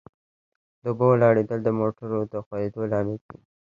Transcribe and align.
د 0.81 0.83
اوبو 0.89 1.05
ولاړېدل 1.11 1.59
د 1.63 1.69
موټرو 1.79 2.19
د 2.31 2.33
ښوئیدو 2.45 2.81
لامل 2.91 3.17
کیږي 3.27 3.43